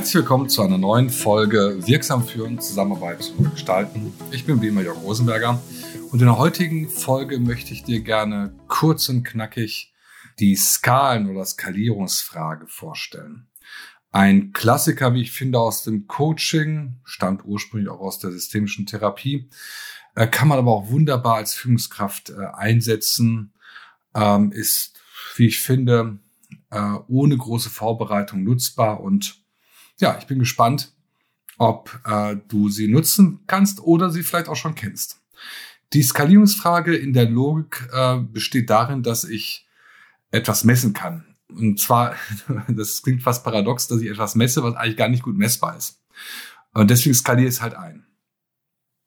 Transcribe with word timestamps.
Herzlich 0.00 0.14
willkommen 0.14 0.48
zu 0.48 0.62
einer 0.62 0.78
neuen 0.78 1.10
Folge 1.10 1.86
Wirksam 1.86 2.26
führen, 2.26 2.58
Zusammenarbeit 2.58 3.34
und 3.36 3.50
gestalten. 3.50 4.14
Ich 4.30 4.46
bin 4.46 4.62
wie 4.62 4.68
immer 4.68 4.80
Jörg 4.80 4.96
Rosenberger 5.02 5.62
und 6.10 6.20
in 6.20 6.26
der 6.26 6.38
heutigen 6.38 6.88
Folge 6.88 7.38
möchte 7.38 7.74
ich 7.74 7.84
dir 7.84 8.00
gerne 8.00 8.54
kurz 8.66 9.10
und 9.10 9.24
knackig 9.24 9.92
die 10.38 10.56
Skalen- 10.56 11.28
oder 11.28 11.44
Skalierungsfrage 11.44 12.66
vorstellen. 12.66 13.48
Ein 14.10 14.54
Klassiker, 14.54 15.12
wie 15.12 15.20
ich 15.20 15.32
finde, 15.32 15.58
aus 15.58 15.82
dem 15.82 16.06
Coaching, 16.06 16.98
stammt 17.04 17.44
ursprünglich 17.44 17.90
auch 17.90 18.00
aus 18.00 18.18
der 18.18 18.32
systemischen 18.32 18.86
Therapie, 18.86 19.50
äh, 20.14 20.26
kann 20.26 20.48
man 20.48 20.58
aber 20.58 20.70
auch 20.70 20.88
wunderbar 20.88 21.36
als 21.36 21.52
Führungskraft 21.52 22.30
äh, 22.30 22.46
einsetzen, 22.54 23.52
ähm, 24.14 24.50
ist, 24.50 24.98
wie 25.36 25.48
ich 25.48 25.60
finde, 25.60 26.20
äh, 26.70 26.94
ohne 27.06 27.36
große 27.36 27.68
Vorbereitung 27.68 28.42
nutzbar 28.44 29.00
und 29.00 29.40
ja, 30.00 30.16
ich 30.18 30.26
bin 30.26 30.38
gespannt, 30.38 30.92
ob 31.58 32.00
äh, 32.04 32.36
du 32.48 32.68
sie 32.68 32.88
nutzen 32.88 33.40
kannst 33.46 33.80
oder 33.80 34.10
sie 34.10 34.22
vielleicht 34.22 34.48
auch 34.48 34.56
schon 34.56 34.74
kennst. 34.74 35.20
Die 35.92 36.02
Skalierungsfrage 36.02 36.96
in 36.96 37.12
der 37.12 37.28
Logik 37.28 37.88
äh, 37.92 38.18
besteht 38.18 38.70
darin, 38.70 39.02
dass 39.02 39.24
ich 39.24 39.66
etwas 40.30 40.64
messen 40.64 40.92
kann. 40.92 41.24
Und 41.48 41.80
zwar, 41.80 42.14
das 42.68 43.02
klingt 43.02 43.22
fast 43.22 43.44
paradox, 43.44 43.88
dass 43.88 44.00
ich 44.00 44.08
etwas 44.08 44.34
messe, 44.34 44.62
was 44.62 44.74
eigentlich 44.76 44.96
gar 44.96 45.08
nicht 45.08 45.22
gut 45.22 45.36
messbar 45.36 45.76
ist. 45.76 46.00
Und 46.72 46.90
deswegen 46.90 47.14
skaliere 47.14 47.48
ich 47.48 47.56
es 47.56 47.62
halt 47.62 47.74
ein. 47.74 48.06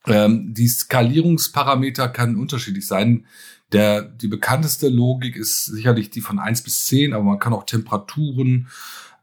Ähm, 0.05 0.53
die 0.53 0.67
Skalierungsparameter 0.67 2.09
kann 2.09 2.35
unterschiedlich 2.35 2.85
sein. 2.85 3.25
Der, 3.71 4.01
die 4.01 4.27
bekannteste 4.27 4.89
Logik 4.89 5.35
ist 5.37 5.65
sicherlich 5.65 6.09
die 6.09 6.21
von 6.21 6.39
eins 6.39 6.61
bis 6.61 6.85
zehn, 6.85 7.13
aber 7.13 7.23
man 7.23 7.39
kann 7.39 7.53
auch 7.53 7.65
Temperaturen 7.65 8.67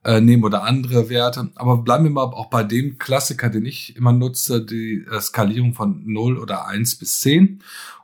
äh, 0.04 0.20
nehmen 0.20 0.44
oder 0.44 0.64
andere 0.64 1.08
Werte. 1.08 1.50
Aber 1.54 1.78
bleiben 1.78 2.04
wir 2.04 2.10
mal 2.10 2.24
auch 2.24 2.50
bei 2.50 2.62
dem 2.62 2.98
Klassiker, 2.98 3.50
den 3.50 3.66
ich 3.66 3.96
immer 3.96 4.12
nutze, 4.12 4.64
die 4.64 5.04
äh, 5.10 5.20
Skalierung 5.20 5.74
von 5.74 6.02
0 6.06 6.38
oder 6.38 6.66
1 6.66 6.96
bis 6.96 7.20
10. 7.20 7.62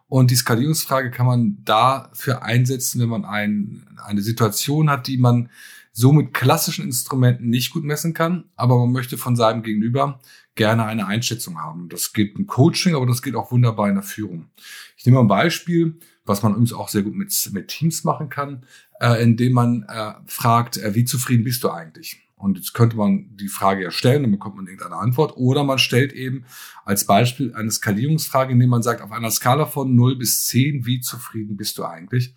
Und 0.08 0.30
die 0.30 0.36
Skalierungsfrage 0.36 1.11
kann 1.11 1.27
man 1.27 1.58
dafür 1.64 2.42
einsetzen, 2.42 3.00
wenn 3.00 3.08
man 3.08 3.25
ein, 3.25 3.86
eine 4.05 4.22
Situation 4.22 4.88
hat, 4.88 5.08
die 5.08 5.19
man 5.19 5.48
so 5.92 6.12
mit 6.12 6.34
klassischen 6.34 6.84
Instrumenten 6.84 7.48
nicht 7.48 7.72
gut 7.72 7.83
messen 7.83 8.12
kann, 8.12 8.44
aber 8.55 8.78
man 8.78 8.92
möchte 8.92 9.16
von 9.16 9.34
seinem 9.34 9.62
Gegenüber 9.62 10.20
gerne 10.55 10.84
eine 10.84 11.06
Einschätzung 11.06 11.58
haben. 11.58 11.88
Das 11.88 12.12
geht 12.12 12.38
im 12.38 12.47
Coaching, 12.47 12.94
aber 12.94 13.06
das 13.06 13.22
geht 13.22 13.34
auch 13.34 13.50
wunderbar 13.50 13.88
in 13.88 13.94
der 13.94 14.05
Führung. 14.05 14.50
Ich 14.98 15.06
nehme 15.06 15.16
mal 15.16 15.25
ein 15.25 15.28
Beispiel, 15.28 15.98
was 16.27 16.42
man 16.42 16.52
übrigens 16.52 16.72
auch 16.72 16.88
sehr 16.88 17.02
gut 17.02 17.14
mit, 17.14 17.32
mit 17.52 17.69
Teams 17.69 18.05
machen 18.05 18.28
kann 18.28 18.64
äh, 19.00 19.22
indem 19.22 19.52
man 19.52 19.84
äh, 19.88 20.12
fragt, 20.27 20.77
äh, 20.78 20.94
wie 20.94 21.05
zufrieden 21.05 21.44
bist 21.44 21.62
du 21.64 21.70
eigentlich? 21.70 22.22
Und 22.36 22.58
jetzt 22.58 22.74
könnte 22.74 22.96
man 22.96 23.34
die 23.36 23.48
Frage 23.48 23.84
ja 23.84 23.91
stellen, 23.91 24.22
dann 24.22 24.30
bekommt 24.30 24.56
man 24.56 24.66
irgendeine 24.66 24.97
Antwort. 24.97 25.36
Oder 25.36 25.64
man 25.64 25.78
stellt 25.78 26.12
eben 26.12 26.44
als 26.84 27.06
Beispiel 27.06 27.54
eine 27.54 27.70
Skalierungsfrage, 27.70 28.52
indem 28.52 28.69
man 28.69 28.82
sagt, 28.82 29.00
auf 29.00 29.10
einer 29.10 29.30
Skala 29.30 29.64
von 29.64 29.94
0 29.94 30.16
bis 30.16 30.44
10, 30.47 30.84
wie 30.84 31.00
zufrieden 31.00 31.56
bist 31.56 31.78
du 31.78 31.84
eigentlich? 31.84 32.34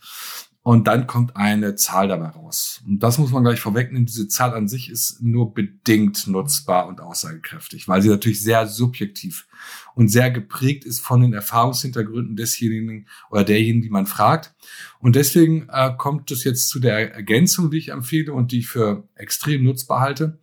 Und 0.70 0.86
dann 0.86 1.08
kommt 1.08 1.36
eine 1.36 1.74
Zahl 1.74 2.10
dabei 2.10 2.28
raus. 2.28 2.84
Und 2.86 3.00
das 3.00 3.18
muss 3.18 3.32
man 3.32 3.44
gleich 3.44 3.60
vorwegnehmen. 3.60 4.06
Diese 4.06 4.28
Zahl 4.28 4.54
an 4.54 4.68
sich 4.68 4.92
ist 4.92 5.20
nur 5.20 5.56
bedingt 5.56 6.28
nutzbar 6.28 6.88
und 6.88 7.02
aussagekräftig, 7.02 7.88
weil 7.88 8.04
sie 8.04 8.10
natürlich 8.10 8.44
sehr 8.44 8.68
subjektiv 8.68 9.48
und 9.96 10.10
sehr 10.10 10.30
geprägt 10.30 10.86
ist 10.86 11.00
von 11.00 11.22
den 11.22 11.34
Erfahrungshintergründen 11.34 12.36
desjenigen 12.36 13.08
oder 13.32 13.44
derjenigen, 13.44 13.82
die 13.82 13.90
man 13.90 14.06
fragt. 14.06 14.54
Und 15.00 15.16
deswegen 15.16 15.68
äh, 15.72 15.92
kommt 15.98 16.30
es 16.30 16.44
jetzt 16.44 16.70
zu 16.70 16.80
der 16.80 17.16
Ergänzung, 17.16 17.72
die 17.72 17.80
ich 17.80 17.90
empfehle 17.90 18.32
und 18.32 18.52
die 18.52 18.60
ich 18.60 18.68
für 18.68 19.10
extrem 19.16 19.64
nutzbar 19.64 20.02
halte, 20.02 20.38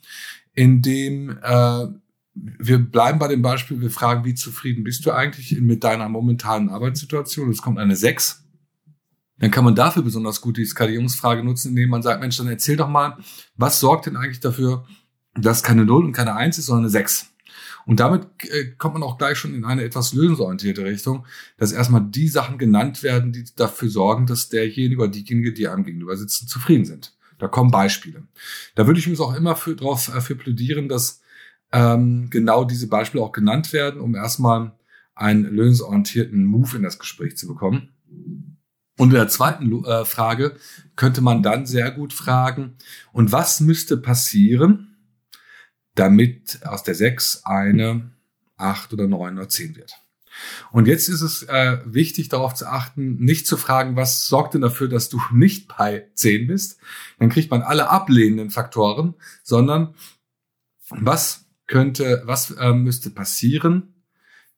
indem 0.55 1.39
äh, 1.41 1.87
wir 2.35 2.79
bleiben 2.79 3.21
bei 3.21 3.29
dem 3.29 3.43
Beispiel, 3.43 3.81
wir 3.81 3.91
fragen, 3.91 4.25
wie 4.25 4.35
zufrieden 4.35 4.83
bist 4.83 5.07
du 5.07 5.13
eigentlich 5.13 5.53
mit 5.61 5.85
deiner 5.85 6.09
momentanen 6.09 6.69
Arbeitssituation? 6.69 7.49
Es 7.49 7.63
kommt 7.63 7.79
eine 7.79 7.95
6 7.95 8.46
dann 9.39 9.51
kann 9.51 9.65
man 9.65 9.75
dafür 9.75 10.03
besonders 10.03 10.41
gut 10.41 10.57
die 10.57 10.65
Skalierungsfrage 10.65 11.45
nutzen, 11.45 11.71
indem 11.71 11.91
man 11.91 12.03
sagt, 12.03 12.21
Mensch, 12.21 12.37
dann 12.39 12.49
erzähl 12.49 12.77
doch 12.77 12.89
mal, 12.89 13.19
was 13.57 13.81
sorgt 13.81 14.07
denn 14.07 14.17
eigentlich 14.17 14.41
dafür, 14.41 14.87
dass 15.35 15.63
keine 15.63 15.85
0 15.85 16.07
und 16.07 16.13
keine 16.13 16.35
1 16.35 16.59
ist, 16.59 16.67
sondern 16.67 16.85
eine 16.85 16.91
6? 16.91 17.27
Und 17.85 18.01
damit 18.01 18.27
äh, 18.41 18.73
kommt 18.79 18.95
man 18.95 19.03
auch 19.03 19.17
gleich 19.17 19.39
schon 19.39 19.55
in 19.55 19.65
eine 19.65 19.85
etwas 19.85 20.13
lösungsorientierte 20.13 20.85
Richtung, 20.85 21.25
dass 21.57 21.73
erstmal 21.73 22.05
die 22.05 22.29
Sachen 22.29 22.59
genannt 22.59 23.03
werden, 23.03 23.33
die 23.33 23.45
dafür 23.55 23.89
sorgen, 23.89 24.27
dass 24.27 24.49
derjenige 24.49 25.03
oder 25.03 25.11
diejenige, 25.11 25.53
die 25.53 25.69
einem 25.69 25.85
gegenüber 25.85 26.17
sitzen, 26.17 26.49
zufrieden 26.49 26.85
sind. 26.85 27.17
Da 27.39 27.49
kommen 27.49 27.71
Beispiele. 27.71 28.25
Da 28.75 28.87
würde 28.87 28.99
ich 28.99 29.09
uns 29.09 29.21
auch 29.21 29.35
immer 29.35 29.55
für, 29.55 29.77
drauf 29.77 30.13
äh, 30.15 30.21
für 30.21 30.35
plädieren, 30.35 30.89
dass 30.89 31.21
ähm, 31.73 32.29
genau 32.31 32.65
diese 32.65 32.89
Beispiele 32.89 33.23
auch 33.23 33.33
genannt 33.33 33.73
werden, 33.73 34.01
um 34.01 34.15
erstmal 34.15 34.73
einen 35.15 35.45
lösungsorientierten 35.45 36.45
Move 36.45 36.77
in 36.77 36.83
das 36.83 36.99
Gespräch 36.99 37.37
zu 37.37 37.47
bekommen. 37.47 37.91
Und 38.99 39.11
in 39.11 39.17
der 39.17 39.29
zweiten 39.29 39.85
äh, 39.85 40.05
Frage 40.05 40.57
könnte 40.97 41.21
man 41.21 41.43
dann 41.43 41.67
sehr 41.67 41.91
gut 41.91 42.13
fragen, 42.13 42.77
und 43.13 43.33
was 43.33 43.61
müsste 43.61 43.97
passieren, 43.97 44.97
damit 45.95 46.61
aus 46.65 46.83
der 46.83 46.95
6 46.95 47.45
eine 47.45 48.11
8 48.57 48.93
oder 48.93 49.07
9 49.07 49.37
oder 49.37 49.49
10 49.49 49.77
wird? 49.77 49.95
Und 50.71 50.87
jetzt 50.87 51.09
ist 51.09 51.23
es 51.23 51.43
äh, 51.45 51.79
wichtig 51.85 52.29
darauf 52.29 52.55
zu 52.55 52.67
achten, 52.67 53.17
nicht 53.17 53.47
zu 53.47 53.57
fragen, 53.57 53.97
was 53.97 54.27
sorgt 54.27 54.55
denn 54.55 54.61
dafür, 54.61 54.89
dass 54.89 55.09
du 55.09 55.21
nicht 55.33 55.69
bei 55.77 56.09
10 56.15 56.47
bist? 56.47 56.79
Dann 57.19 57.31
kriegt 57.31 57.51
man 57.51 57.63
alle 57.63 57.89
ablehnenden 57.89 58.51
Faktoren, 58.51 59.15
sondern 59.43 59.95
was 60.91 61.47
könnte, 61.67 62.23
was 62.25 62.51
äh, 62.53 62.73
müsste 62.73 63.11
passieren, 63.11 63.95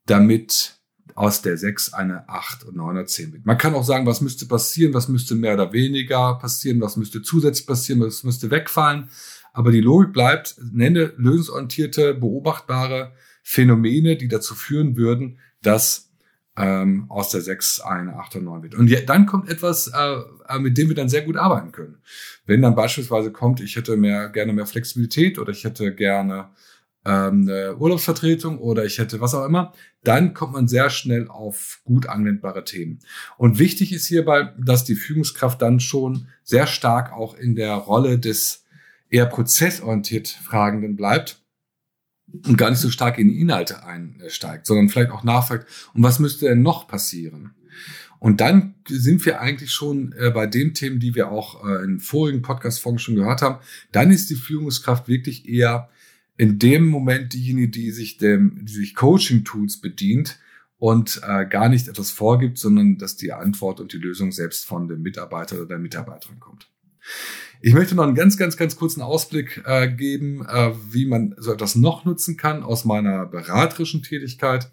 damit 0.07 0.78
aus 1.19 1.43
der 1.43 1.57
6 1.57 1.95
eine 1.95 2.29
8 2.29 2.63
und 2.63 2.77
9 2.77 2.91
oder 2.91 3.05
10 3.05 3.33
mit. 3.33 3.45
Man 3.45 3.59
kann 3.59 3.75
auch 3.75 3.83
sagen, 3.83 4.07
was 4.07 4.21
müsste 4.21 4.47
passieren, 4.47 4.95
was 4.95 5.09
müsste 5.09 5.35
mehr 5.35 5.55
oder 5.55 5.73
weniger 5.73 6.39
passieren, 6.39 6.81
was 6.81 6.97
müsste 6.97 7.23
zusätzlich 7.23 7.67
passieren, 7.67 8.01
was 8.01 8.23
müsste 8.23 8.53
wegfallen. 8.53 9.11
Aber 9.53 9.73
die 9.73 9.81
Logik 9.81 10.13
bleibt, 10.13 10.55
nenne 10.73 11.13
lösungsorientierte, 11.17 12.15
beobachtbare 12.15 13.15
Phänomene, 13.43 14.17
die 14.17 14.29
dazu 14.29 14.55
führen 14.55 14.97
würden, 14.97 15.41
dass 15.61 16.13
ähm, 16.57 17.07
aus 17.09 17.31
der 17.31 17.41
6 17.41 17.81
eine 17.81 18.15
8 18.15 18.37
und 18.37 18.45
9 18.45 18.63
wird. 18.63 18.75
Und 18.77 18.89
ja, 18.89 19.01
dann 19.01 19.27
kommt 19.27 19.49
etwas, 19.51 19.89
äh, 19.89 20.21
äh, 20.49 20.61
mit 20.61 20.79
dem 20.79 20.87
wir 20.87 20.95
dann 20.95 21.09
sehr 21.09 21.23
gut 21.23 21.37
arbeiten 21.37 21.73
können. 21.73 21.99
Wenn 22.47 22.63
dann 22.63 22.77
beispielsweise 22.77 23.33
kommt, 23.33 23.61
ich 23.61 23.75
hätte 23.75 23.97
mehr, 23.97 24.29
gerne 24.29 24.53
mehr 24.53 24.67
Flexibilität 24.67 25.41
oder 25.41 25.51
ich 25.51 25.65
hätte 25.65 25.93
gerne 25.93 26.51
ähm, 27.09 27.49
eine 27.49 27.77
Urlaubsvertretung 27.79 28.59
oder 28.59 28.85
ich 28.85 28.99
hätte 28.99 29.21
was 29.21 29.35
auch 29.35 29.47
immer, 29.47 29.73
dann 30.05 30.35
kommt 30.35 30.53
man 30.53 30.69
sehr 30.69 30.91
schnell 30.91 31.29
auf 31.29 31.81
gut 31.85 32.07
anwendbare 32.07 32.65
Themen. 32.65 32.99
Und 33.39 33.59
wichtig 33.59 33.93
ist 33.93 34.07
hierbei, 34.07 34.53
dass 34.59 34.85
die 34.85 34.95
Führungskraft 34.95 35.63
dann 35.63 35.81
schon 35.81 36.29
sehr 36.45 36.67
stark 36.67 37.13
auch 37.13 37.35
in 37.35 37.55
der 37.55 37.75
Rolle 37.75 38.19
des 38.19 38.65
eher 39.09 39.27
prozessorientiert 39.27 40.29
Fragenden 40.29 40.97
bleibt 40.97 41.43
und 42.47 42.59
gar 42.59 42.69
nicht 42.69 42.81
so 42.81 42.91
stark 42.91 43.19
in 43.19 43.29
die 43.29 43.41
Inhalte 43.41 43.85
einsteigt, 43.85 44.67
sondern 44.67 44.91
vielleicht 44.91 45.11
auch 45.11 45.25
nachfragt, 45.25 45.67
und 45.95 46.03
was 46.03 46.19
müsste 46.19 46.47
denn 46.47 46.61
noch 46.61 46.87
passieren? 46.89 47.55
Und 48.19 48.41
dann 48.41 48.75
sind 48.87 49.25
wir 49.25 49.41
eigentlich 49.41 49.71
schon 49.73 50.13
äh, 50.19 50.31
bei 50.31 50.47
den 50.47 50.75
Themen, 50.75 51.01
die 51.01 51.15
wir 51.15 51.31
auch 51.31 51.65
äh, 51.65 51.85
in 51.85 52.01
vorigen 52.01 52.43
Podcast-Folgen 52.43 52.99
schon 52.99 53.15
gehört 53.15 53.43
haben. 53.43 53.61
Dann 53.93 54.11
ist 54.11 54.29
die 54.29 54.35
Führungskraft 54.35 55.09
wirklich 55.09 55.49
eher 55.49 55.89
in 56.39 56.59
dem 56.59 56.87
Moment 56.87 57.35
diejenige, 57.35 57.69
die 57.69 57.91
sich 57.91 58.17
dem, 58.17 58.61
die 58.65 58.73
sich 58.73 58.95
Coaching-Tools 58.95 59.81
bedient 59.81 60.39
und 60.79 61.21
äh, 61.27 61.45
gar 61.47 61.69
nicht 61.69 61.89
etwas 61.89 62.13
vorgibt, 62.13 62.59
sondern 62.59 62.97
dass 62.97 63.17
die 63.17 63.33
Antwort 63.33 63.81
und 63.81 63.93
die 63.93 63.99
Lösung 63.99 64.31
selbst 64.31 64.65
von 64.65 64.87
dem 64.87 65.03
Mitarbeiter 65.03 65.57
oder 65.57 65.67
der 65.67 65.79
Mitarbeiterin 65.79 66.39
kommt. 66.39 66.71
Ich 67.61 67.75
möchte 67.75 67.97
noch 67.97 68.05
einen 68.05 68.15
ganz, 68.15 68.37
ganz, 68.37 68.57
ganz 68.57 68.77
kurzen 68.77 69.03
Ausblick 69.03 69.63
äh, 69.67 69.89
geben, 69.89 70.47
äh, 70.47 70.73
wie 70.93 71.07
man 71.07 71.35
so 71.39 71.53
etwas 71.53 71.75
noch 71.75 72.05
nutzen 72.05 72.37
kann 72.37 72.63
aus 72.63 72.85
meiner 72.85 73.27
beraterischen 73.27 74.05
Tätigkeit. 74.05 74.71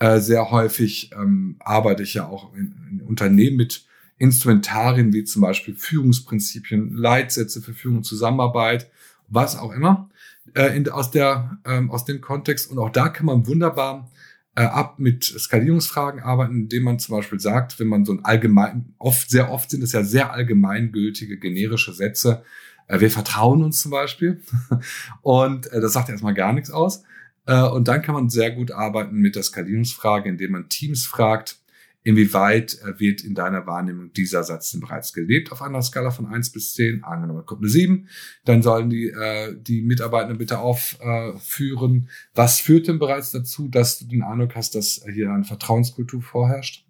Äh, 0.00 0.18
sehr 0.18 0.50
häufig 0.50 1.12
ähm, 1.12 1.56
arbeite 1.60 2.02
ich 2.02 2.14
ja 2.14 2.26
auch 2.26 2.52
in, 2.54 2.74
in 2.90 3.00
Unternehmen 3.02 3.56
mit 3.56 3.86
Instrumentarien 4.16 5.12
wie 5.12 5.22
zum 5.22 5.42
Beispiel 5.42 5.76
Führungsprinzipien, 5.76 6.96
Leitsätze 6.96 7.62
für 7.62 7.72
Führung 7.72 7.98
und 7.98 8.04
Zusammenarbeit, 8.04 8.90
was 9.28 9.56
auch 9.56 9.72
immer 9.72 10.10
äh, 10.54 10.76
in, 10.76 10.88
aus, 10.88 11.10
der, 11.10 11.58
ähm, 11.64 11.90
aus 11.90 12.04
dem 12.04 12.20
Kontext. 12.20 12.70
Und 12.70 12.78
auch 12.78 12.90
da 12.90 13.08
kann 13.08 13.26
man 13.26 13.46
wunderbar 13.46 14.10
äh, 14.54 14.62
ab 14.62 14.98
mit 14.98 15.24
Skalierungsfragen 15.24 16.20
arbeiten, 16.20 16.62
indem 16.62 16.84
man 16.84 16.98
zum 16.98 17.16
Beispiel 17.16 17.40
sagt, 17.40 17.78
wenn 17.78 17.88
man 17.88 18.04
so 18.04 18.12
ein 18.12 18.24
allgemein, 18.24 18.94
oft, 18.98 19.30
sehr 19.30 19.50
oft 19.50 19.70
sind 19.70 19.82
es 19.82 19.92
ja 19.92 20.02
sehr 20.02 20.32
allgemeingültige, 20.32 21.38
generische 21.38 21.92
Sätze, 21.92 22.42
äh, 22.88 23.00
wir 23.00 23.10
vertrauen 23.10 23.62
uns 23.62 23.80
zum 23.80 23.92
Beispiel. 23.92 24.42
Und 25.22 25.70
äh, 25.72 25.80
das 25.80 25.92
sagt 25.92 26.08
erstmal 26.08 26.34
gar 26.34 26.52
nichts 26.52 26.70
aus. 26.70 27.04
Äh, 27.46 27.62
und 27.62 27.88
dann 27.88 28.02
kann 28.02 28.14
man 28.14 28.28
sehr 28.28 28.50
gut 28.50 28.72
arbeiten 28.72 29.16
mit 29.16 29.34
der 29.34 29.42
Skalierungsfrage, 29.42 30.28
indem 30.28 30.52
man 30.52 30.68
Teams 30.68 31.06
fragt, 31.06 31.57
Inwieweit 32.04 32.78
äh, 32.82 32.98
wird 32.98 33.22
in 33.22 33.34
deiner 33.34 33.66
Wahrnehmung 33.66 34.12
dieser 34.12 34.44
Satz 34.44 34.70
denn 34.70 34.80
bereits 34.80 35.12
gelebt 35.12 35.52
auf 35.52 35.62
einer 35.62 35.82
Skala 35.82 36.10
von 36.10 36.26
eins 36.26 36.50
bis 36.50 36.74
zehn? 36.74 37.02
Angenommen, 37.04 37.44
kommt 37.44 37.62
eine 37.62 37.70
sieben, 37.70 38.08
dann 38.44 38.62
sollen 38.62 38.88
die, 38.88 39.08
äh, 39.08 39.54
die 39.60 39.82
Mitarbeitenden 39.82 40.38
bitte 40.38 40.58
aufführen, 40.60 42.08
was 42.34 42.60
führt 42.60 42.88
denn 42.88 42.98
bereits 42.98 43.32
dazu, 43.32 43.68
dass 43.68 43.98
du 43.98 44.06
den 44.06 44.22
Eindruck 44.22 44.54
hast, 44.54 44.74
dass 44.74 45.04
hier 45.12 45.30
eine 45.30 45.44
Vertrauenskultur 45.44 46.22
vorherrscht? 46.22 46.86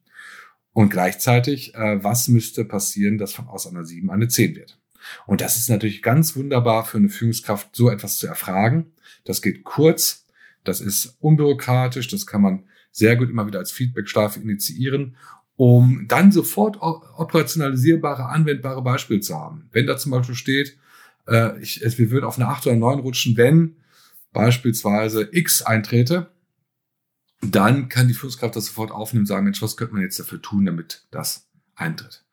Und 0.73 0.91
gleichzeitig, 0.91 1.75
äh, 1.75 2.05
was 2.05 2.29
müsste 2.29 2.65
passieren, 2.65 3.19
dass 3.19 3.33
von 3.33 3.49
aus 3.49 3.67
einer 3.67 3.85
sieben 3.85 4.11
eine 4.11 4.29
zehn 4.29 4.55
wird? 4.55 4.79
Und 5.27 5.41
das 5.41 5.57
ist 5.57 5.71
natürlich 5.71 6.03
ganz 6.03 6.37
wunderbar 6.37 6.85
für 6.85 6.99
eine 6.99 7.09
Führungskraft, 7.09 7.75
so 7.75 7.91
etwas 7.91 8.19
zu 8.19 8.27
erfragen. 8.27 8.93
Das 9.25 9.43
geht 9.43 9.65
kurz, 9.65 10.27
das 10.65 10.81
ist 10.81 11.17
unbürokratisch, 11.21 12.09
das 12.09 12.27
kann 12.27 12.43
man 12.43 12.68
sehr 12.91 13.17
gut 13.17 13.31
immer 13.31 13.47
wieder 13.47 13.59
als 13.59 13.73
Feedback-Strafe 13.73 14.41
initiieren, 14.41 15.17
um 15.57 16.07
dann 16.09 16.31
sofort 16.33 16.81
operationalisierbare, 16.81 18.27
anwendbare 18.27 18.83
Beispiele 18.83 19.21
zu 19.21 19.35
haben. 19.35 19.69
Wenn 19.73 19.87
da 19.87 19.97
zum 19.97 20.13
Beispiel 20.13 20.35
steht, 20.35 20.77
äh, 21.27 21.61
ich, 21.61 21.81
wir 21.99 22.11
würden 22.11 22.25
auf 22.25 22.39
eine 22.39 22.49
8 22.49 22.67
oder 22.67 22.77
9 22.77 23.01
rutschen, 23.01 23.37
wenn 23.37 23.77
beispielsweise 24.33 25.29
X 25.33 25.63
eintrete, 25.63 26.31
dann 27.41 27.89
kann 27.89 28.09
die 28.09 28.15
Führungskraft 28.15 28.57
das 28.57 28.67
sofort 28.67 28.91
aufnehmen 28.91 29.23
und 29.23 29.27
sagen, 29.27 29.45
Mensch, 29.45 29.63
was 29.63 29.77
könnte 29.77 29.95
man 29.95 30.03
jetzt 30.03 30.19
dafür 30.19 30.43
tun, 30.43 30.67
damit 30.67 31.07
das 31.11 31.49
eintritt. 31.75 32.25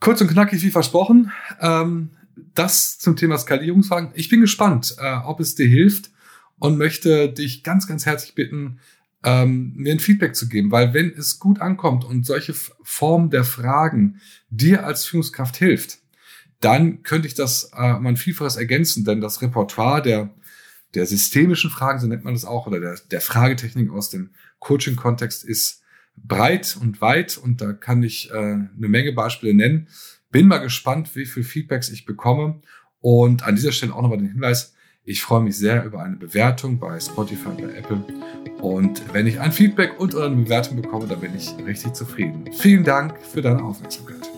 Kurz 0.00 0.20
und 0.20 0.28
knackig 0.28 0.62
wie 0.62 0.70
versprochen, 0.70 1.32
ähm, 1.60 2.10
das 2.54 2.98
zum 2.98 3.16
Thema 3.16 3.38
Skalierungsfragen. 3.38 4.10
Ich 4.14 4.28
bin 4.28 4.40
gespannt, 4.40 4.96
äh, 4.98 5.16
ob 5.24 5.40
es 5.40 5.54
dir 5.54 5.66
hilft 5.66 6.10
und 6.58 6.78
möchte 6.78 7.28
dich 7.32 7.62
ganz, 7.62 7.86
ganz 7.86 8.06
herzlich 8.06 8.34
bitten, 8.34 8.78
ähm, 9.24 9.72
mir 9.76 9.92
ein 9.92 10.00
Feedback 10.00 10.34
zu 10.34 10.48
geben, 10.48 10.70
weil 10.70 10.94
wenn 10.94 11.10
es 11.10 11.38
gut 11.38 11.60
ankommt 11.60 12.04
und 12.04 12.26
solche 12.26 12.54
Formen 12.54 13.30
der 13.30 13.44
Fragen 13.44 14.20
dir 14.50 14.84
als 14.84 15.04
Führungskraft 15.04 15.56
hilft, 15.56 15.98
dann 16.60 17.02
könnte 17.02 17.28
ich 17.28 17.34
das 17.34 17.70
äh, 17.76 17.92
um 17.92 18.06
ein 18.06 18.16
Vielfaches 18.16 18.56
ergänzen, 18.56 19.04
denn 19.04 19.20
das 19.20 19.42
Repertoire 19.42 20.02
der, 20.02 20.30
der 20.94 21.06
systemischen 21.06 21.70
Fragen, 21.70 21.98
so 21.98 22.06
nennt 22.06 22.24
man 22.24 22.34
das 22.34 22.44
auch, 22.44 22.66
oder 22.66 22.80
der, 22.80 22.98
der 23.10 23.20
Fragetechnik 23.20 23.90
aus 23.90 24.10
dem 24.10 24.30
Coaching-Kontext 24.60 25.44
ist 25.44 25.82
breit 26.16 26.76
und 26.80 27.00
weit 27.00 27.36
und 27.36 27.60
da 27.60 27.72
kann 27.72 28.02
ich 28.02 28.30
äh, 28.30 28.34
eine 28.34 28.68
Menge 28.76 29.12
Beispiele 29.12 29.54
nennen. 29.54 29.88
Bin 30.30 30.46
mal 30.46 30.58
gespannt, 30.58 31.14
wie 31.16 31.26
viel 31.26 31.44
Feedbacks 31.44 31.90
ich 31.90 32.04
bekomme 32.04 32.60
und 33.00 33.42
an 33.44 33.56
dieser 33.56 33.72
Stelle 33.72 33.94
auch 33.94 34.02
nochmal 34.02 34.18
den 34.18 34.30
Hinweis, 34.32 34.74
ich 35.04 35.22
freue 35.22 35.42
mich 35.42 35.56
sehr 35.56 35.84
über 35.84 36.02
eine 36.02 36.16
Bewertung 36.16 36.78
bei 36.78 36.98
Spotify 37.00 37.48
oder 37.48 37.74
Apple. 37.76 38.04
Und 38.60 39.02
wenn 39.12 39.26
ich 39.26 39.40
ein 39.40 39.50
Feedback 39.50 39.98
und 39.98 40.14
eine 40.14 40.36
Bewertung 40.36 40.80
bekomme, 40.80 41.06
dann 41.06 41.20
bin 41.20 41.34
ich 41.34 41.52
richtig 41.66 41.94
zufrieden. 41.94 42.44
Vielen 42.52 42.84
Dank 42.84 43.14
für 43.20 43.42
deine 43.42 43.62
Aufmerksamkeit. 43.62 44.31